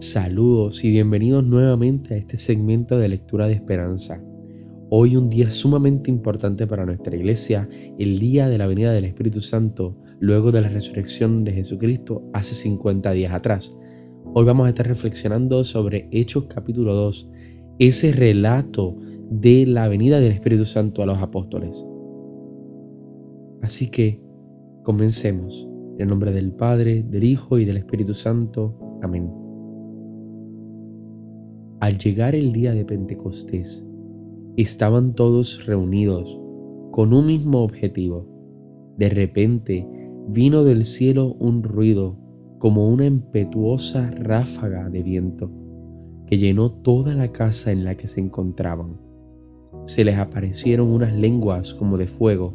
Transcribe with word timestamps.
Saludos 0.00 0.82
y 0.82 0.90
bienvenidos 0.90 1.44
nuevamente 1.44 2.14
a 2.14 2.16
este 2.16 2.38
segmento 2.38 2.98
de 2.98 3.08
lectura 3.08 3.46
de 3.46 3.52
esperanza. 3.52 4.24
Hoy 4.88 5.14
un 5.14 5.28
día 5.28 5.50
sumamente 5.50 6.10
importante 6.10 6.66
para 6.66 6.86
nuestra 6.86 7.14
iglesia, 7.14 7.68
el 7.98 8.18
día 8.18 8.48
de 8.48 8.58
la 8.58 8.66
venida 8.66 8.92
del 8.92 9.04
Espíritu 9.04 9.42
Santo, 9.42 9.96
luego 10.18 10.52
de 10.52 10.62
la 10.62 10.68
resurrección 10.68 11.44
de 11.44 11.52
Jesucristo 11.52 12.28
hace 12.32 12.54
50 12.54 13.12
días 13.12 13.32
atrás. 13.32 13.72
Hoy 14.34 14.44
vamos 14.44 14.66
a 14.66 14.70
estar 14.70 14.88
reflexionando 14.88 15.62
sobre 15.64 16.08
Hechos 16.10 16.46
capítulo 16.46 16.94
2, 16.94 17.30
ese 17.78 18.10
relato 18.10 18.96
de 19.30 19.66
la 19.66 19.86
venida 19.86 20.18
del 20.18 20.32
Espíritu 20.32 20.64
Santo 20.64 21.02
a 21.02 21.06
los 21.06 21.18
apóstoles. 21.18 21.76
Así 23.62 23.90
que 23.90 24.20
comencemos. 24.82 25.68
En 25.94 26.04
el 26.04 26.08
nombre 26.08 26.32
del 26.32 26.52
Padre, 26.52 27.02
del 27.02 27.24
Hijo 27.24 27.58
y 27.58 27.66
del 27.66 27.76
Espíritu 27.76 28.14
Santo. 28.14 28.98
Amén. 29.02 29.49
Al 31.80 31.96
llegar 31.96 32.34
el 32.34 32.52
día 32.52 32.74
de 32.74 32.84
Pentecostés, 32.84 33.82
estaban 34.58 35.14
todos 35.14 35.64
reunidos 35.64 36.38
con 36.90 37.14
un 37.14 37.26
mismo 37.26 37.62
objetivo. 37.62 38.26
De 38.98 39.08
repente 39.08 39.88
vino 40.28 40.62
del 40.62 40.84
cielo 40.84 41.32
un 41.38 41.62
ruido 41.62 42.18
como 42.58 42.86
una 42.86 43.06
impetuosa 43.06 44.10
ráfaga 44.10 44.90
de 44.90 45.02
viento 45.02 45.50
que 46.26 46.36
llenó 46.36 46.70
toda 46.70 47.14
la 47.14 47.32
casa 47.32 47.72
en 47.72 47.84
la 47.84 47.94
que 47.94 48.08
se 48.08 48.20
encontraban. 48.20 49.00
Se 49.86 50.04
les 50.04 50.18
aparecieron 50.18 50.88
unas 50.88 51.14
lenguas 51.14 51.72
como 51.72 51.96
de 51.96 52.08
fuego 52.08 52.52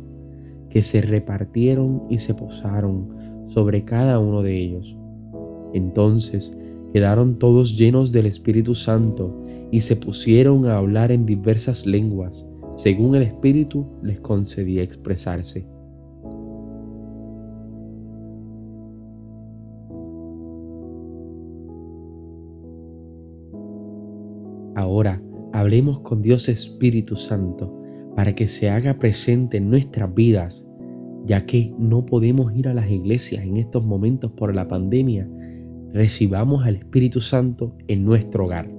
que 0.70 0.84
se 0.84 1.02
repartieron 1.02 2.04
y 2.12 2.20
se 2.20 2.36
posaron 2.36 3.48
sobre 3.48 3.86
cada 3.86 4.20
uno 4.20 4.44
de 4.44 4.56
ellos. 4.56 4.96
Entonces 5.74 6.56
quedaron 6.96 7.40
todos 7.40 7.78
llenos 7.78 8.14
del 8.14 8.26
Espíritu 8.26 8.74
Santo 8.74 9.36
y 9.70 9.82
se 9.82 9.98
pusieron 9.98 10.66
a 10.66 10.78
hablar 10.78 11.12
en 11.12 11.26
diversas 11.26 11.86
lenguas, 11.86 12.46
según 12.78 13.16
el 13.16 13.24
Espíritu 13.24 13.86
les 14.02 14.22
concedía 14.22 14.82
expresarse. 14.82 15.68
Ahora 24.74 25.22
hablemos 25.52 26.00
con 26.00 26.22
Dios 26.22 26.48
Espíritu 26.48 27.18
Santo 27.18 27.78
para 28.16 28.34
que 28.34 28.48
se 28.48 28.70
haga 28.70 28.94
presente 28.94 29.58
en 29.58 29.70
nuestras 29.70 30.16
vidas, 30.16 30.66
ya 31.26 31.46
que 31.46 31.74
no 31.78 32.06
podemos 32.06 32.56
ir 32.56 32.70
a 32.70 32.74
las 32.74 32.90
iglesias 32.90 33.46
en 33.46 33.58
estos 33.58 33.84
momentos 33.84 34.32
por 34.32 34.56
la 34.56 34.70
pandemia 34.70 35.28
recibamos 35.96 36.66
al 36.66 36.76
Espíritu 36.76 37.22
Santo 37.22 37.74
en 37.88 38.04
nuestro 38.04 38.44
hogar. 38.44 38.75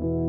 You 0.00 0.27